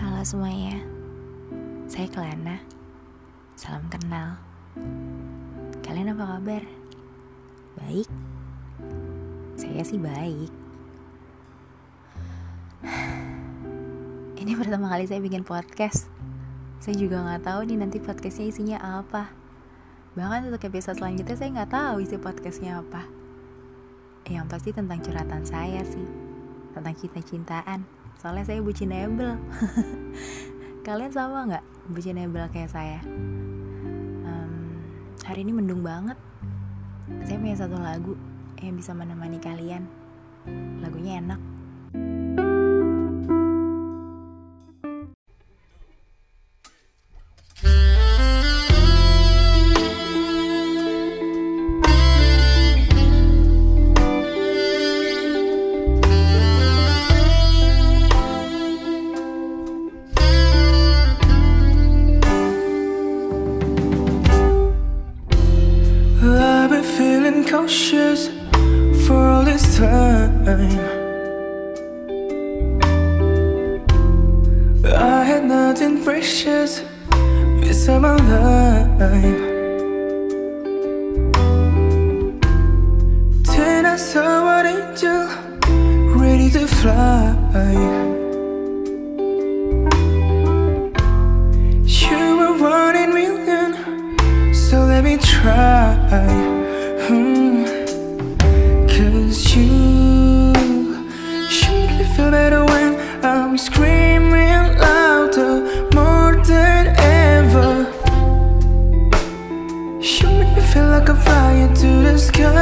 Halo 0.00 0.24
semuanya, 0.24 0.80
saya 1.84 2.08
Kelana. 2.08 2.56
Salam 3.52 3.84
kenal. 3.92 4.40
Kalian 5.84 6.16
apa 6.16 6.24
kabar? 6.24 6.64
Baik? 7.76 8.08
Saya 9.60 9.84
sih 9.84 10.00
baik. 10.00 10.48
Ini 14.40 14.56
pertama 14.56 14.88
kali 14.88 15.04
saya 15.04 15.20
bikin 15.20 15.44
podcast. 15.44 16.08
Saya 16.80 16.96
juga 16.96 17.20
nggak 17.20 17.44
tahu 17.44 17.68
nih 17.68 17.84
nanti 17.84 18.00
podcastnya 18.00 18.48
isinya 18.48 19.04
apa. 19.04 19.28
Bahkan 20.16 20.48
untuk 20.48 20.64
episode 20.64 20.96
selanjutnya 20.96 21.36
saya 21.36 21.60
nggak 21.60 21.76
tahu 21.76 22.00
isi 22.00 22.16
podcastnya 22.16 22.80
apa. 22.80 23.04
Yang 24.24 24.48
pasti 24.48 24.72
tentang 24.72 25.04
curhatan 25.04 25.44
saya 25.44 25.84
sih, 25.84 26.08
tentang 26.72 26.96
cinta-cintaan. 26.96 27.99
Soalnya 28.20 28.44
saya 28.44 28.60
bucinable. 28.60 29.40
Kalian 30.86 31.08
sama 31.08 31.48
nggak 31.48 31.64
bucinable 31.88 32.44
kayak 32.52 32.68
saya? 32.68 33.00
Um, 34.28 34.76
hari 35.24 35.40
ini 35.40 35.56
mendung 35.56 35.80
banget. 35.80 36.20
Saya 37.24 37.40
punya 37.40 37.56
satu 37.56 37.80
lagu 37.80 38.12
yang 38.60 38.76
bisa 38.76 38.92
menemani 38.92 39.40
kalian. 39.40 39.88
Lagunya 40.84 41.16
enak. 41.16 41.49
Cautious 67.60 68.28
for 69.06 69.20
all 69.28 69.44
this 69.44 69.76
time. 69.76 70.48
I 74.86 75.24
had 75.30 75.44
nothing 75.44 76.02
precious 76.02 76.82
beside 77.60 78.00
my 78.00 78.16
life. 78.16 79.42
Then 83.52 83.84
I 83.84 83.96
saw 83.96 84.60
an 84.60 84.66
angel 84.74 85.22
ready 86.16 86.50
to 86.56 86.66
fly. 86.66 87.36
You 91.84 92.56
were 92.60 92.94
in 92.94 94.54
so 94.54 94.76
let 94.84 95.04
me 95.04 95.18
try. 95.18 96.79
Cause 97.10 97.18
you, 99.56 99.64
you 101.50 101.70
make 101.74 101.98
me 101.98 102.04
feel 102.14 102.30
better 102.30 102.64
when 102.64 102.94
I'm 103.24 103.58
screaming 103.58 104.78
louder, 104.78 105.88
more 105.92 106.40
than 106.44 106.94
ever. 106.98 107.90
You 110.00 110.28
make 110.38 110.54
me 110.54 110.62
feel 110.72 110.86
like 110.86 111.08
I'm 111.08 111.16
flying 111.16 111.74
to 111.74 111.90
the 112.06 112.16
sky. 112.16 112.60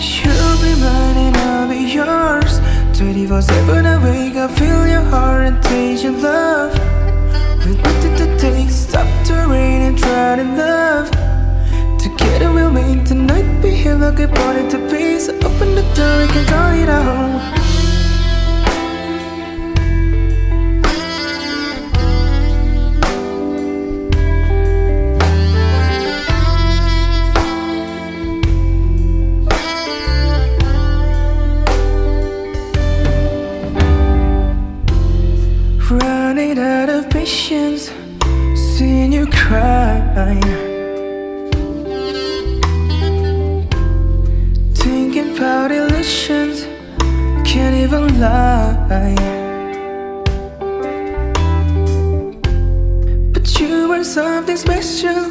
You'll 0.00 0.58
be 0.62 0.72
mine 0.80 1.18
and 1.26 1.36
I'll 1.36 1.68
be 1.68 1.80
yours. 1.92 2.60
24 2.98 3.42
7 3.42 3.84
awake, 3.84 4.36
I 4.36 4.48
feel 4.48 4.86
your 4.86 5.02
heart 5.02 5.48
and 5.48 5.62
taste 5.62 6.04
your 6.04 6.12
love. 6.12 6.82
Rain 9.52 9.82
and 9.88 9.96
drown 9.96 10.38
in 10.40 10.56
love. 10.56 11.08
Together 11.98 12.48
we'll 12.52 12.70
make 12.70 13.04
the 13.04 13.14
night 13.14 13.48
behave 13.60 14.00
like 14.00 14.20
a 14.20 14.28
party 14.28 14.62
to 14.72 14.78
peace. 14.90 15.28
Open 15.28 15.68
the 15.78 15.84
door, 15.96 16.14
we 16.20 16.26
can 16.34 16.44
call 16.52 16.72
it 16.82 16.88
our 16.88 17.04
home. 17.10 17.40
Running 36.00 36.58
out 36.58 36.88
of 36.88 37.10
patience, 37.10 37.92
cry. 40.22 40.40
Thinking 44.74 45.36
about 45.36 45.70
illusions, 45.70 46.66
can't 47.44 47.76
even 47.76 48.20
lie. 48.20 48.76
But 53.32 53.60
you 53.60 53.88
were 53.88 54.04
something 54.04 54.56
special, 54.56 55.30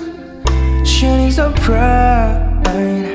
shining 0.86 1.32
so 1.32 1.52
bright. 1.66 3.08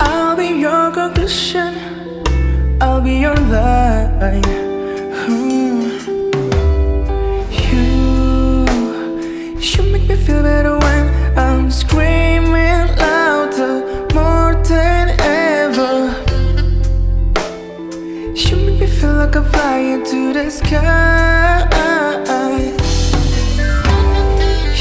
I'll 0.00 0.36
be 0.36 0.48
your 0.64 0.92
conclusion. 0.92 1.74
I'll 2.80 3.00
be 3.00 3.14
your 3.18 3.36
light. 3.36 4.67
Feel 10.28 10.42
better 10.42 10.76
when 10.78 11.04
I'm 11.38 11.70
screaming 11.70 12.86
louder, 13.02 13.76
more 14.12 14.52
than 14.62 15.06
ever. 15.20 15.94
You 18.34 18.56
make 18.66 18.80
me 18.80 18.86
feel 18.86 19.14
like 19.22 19.36
I'm 19.36 19.44
flying 19.52 20.04
to 20.04 20.32
the 20.34 20.50
sky. 20.50 21.64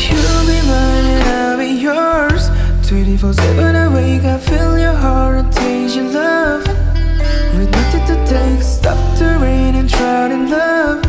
You'll 0.05 0.45
be 0.51 0.59
mine 0.71 1.05
and 1.15 1.23
I'll 1.39 1.57
be 1.57 1.71
yours. 1.87 2.49
24 2.85 3.33
7 3.33 3.75
awake, 3.85 4.23
I 4.25 4.37
feel 4.39 4.77
your 4.77 4.97
heart 5.03 5.35
and 5.37 5.53
taste 5.53 5.95
your 5.95 6.09
love. 6.11 6.63
With 7.55 7.71
nothing 7.71 8.05
to 8.09 8.15
take, 8.31 8.61
stop 8.61 8.99
the 9.17 9.37
rain 9.41 9.75
and 9.75 9.87
drown 9.87 10.31
in 10.33 10.49
love. 10.49 11.01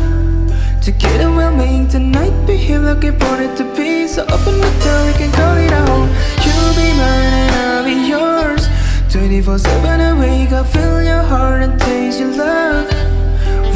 Together 0.81 1.29
we'll 1.29 1.55
make 1.55 1.89
the 1.89 1.99
night 1.99 2.35
behave 2.47 2.83
like 2.83 3.03
it 3.03 3.57
to 3.57 3.68
be. 4.19 4.29
So 4.29 4.35
open 4.35 4.59
the 4.59 4.71
door, 4.83 5.05
we 5.05 5.13
can 5.13 5.31
call 5.31 5.57
it 5.57 5.71
our 5.71 5.87
home. 5.87 6.09
You'll 6.43 6.75
be 6.75 6.91
mine 6.97 7.33
and 7.33 7.55
I'll 7.55 7.83
be 7.83 8.07
yours. 8.07 8.67
24 9.11 9.59
7 9.59 10.01
awake, 10.01 10.51
I 10.51 10.63
feel 10.63 11.03
your 11.03 11.23
heart 11.23 11.63
and 11.63 11.79
taste 11.79 12.19
your 12.19 12.35
love. 12.35 12.87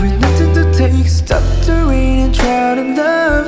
With 0.01 0.19
nothing 0.21 0.53
to 0.55 0.73
take, 0.73 1.07
stop 1.07 1.43
the 1.65 1.85
rain 1.87 2.19
and 2.25 2.33
drown 2.33 2.77
in 2.79 2.95
love. 2.95 3.47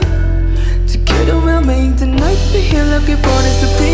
Together 0.88 1.40
we'll 1.40 1.62
make 1.62 1.98
the 1.98 2.08
night 2.08 2.40
like 2.54 3.08
we 3.08 3.16
born 3.16 3.46
it 3.46 3.60
to 3.62 3.80
be. 3.80 3.85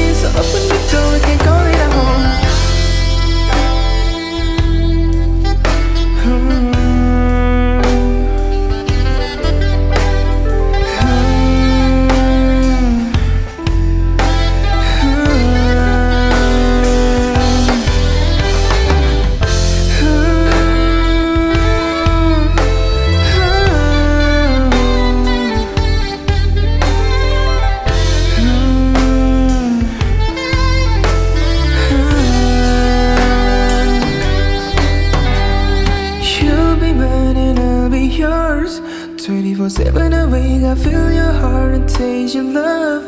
I 40.71 40.75
feel 40.75 41.11
your 41.11 41.33
heart 41.33 41.73
and 41.73 41.89
taste 41.89 42.33
your 42.33 42.45
love. 42.45 43.03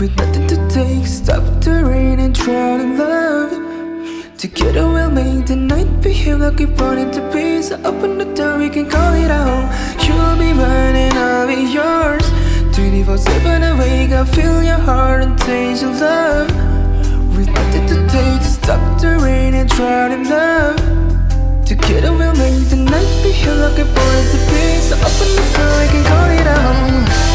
With 0.00 0.16
nothing 0.16 0.48
to 0.48 0.56
take, 0.68 1.06
stop 1.06 1.44
the 1.62 1.84
rain 1.84 2.18
and 2.18 2.34
drown 2.34 2.80
in 2.80 2.98
love. 2.98 3.52
Together 4.36 4.88
we'll 4.88 5.08
make 5.08 5.46
the 5.46 5.54
night 5.54 6.00
behave 6.00 6.40
like 6.40 6.58
we 6.58 6.66
wanted 6.66 7.12
to 7.12 7.20
be 7.32 7.62
So 7.62 7.76
open 7.84 8.18
the 8.18 8.24
door, 8.34 8.58
we 8.58 8.68
can 8.70 8.90
call 8.90 9.14
it 9.14 9.30
our 9.30 9.46
home 9.46 9.66
You'll 10.04 10.36
be 10.36 10.52
mine 10.52 10.96
and 10.96 11.14
I'll 11.14 11.46
be 11.46 11.62
yours. 11.78 12.26
24-7 12.74 13.76
awake, 13.76 14.10
I 14.10 14.24
feel 14.24 14.60
your 14.64 14.82
heart 14.88 15.22
and 15.22 15.38
taste 15.38 15.82
your 15.82 15.92
love. 15.92 16.48
With 17.36 17.50
nothing 17.50 17.86
to 17.86 18.08
take, 18.08 18.42
stop 18.42 19.00
the 19.00 19.20
rain 19.22 19.54
and 19.54 19.70
drown 19.70 20.10
in 20.10 20.28
love. 20.28 20.76
Together 21.64 22.12
we'll 22.12 22.34
make 22.34 22.68
you're 23.42 23.54
looking 23.54 23.86
for 23.86 24.08
it 24.20 24.26
to 24.32 24.38
be. 24.50 24.64
So 24.80 24.94
open 24.96 25.30
the 25.38 25.46
door, 25.56 25.74
I 25.82 25.86
can 25.90 26.04
call 26.04 26.30
it 26.30 26.44
down 26.44 27.33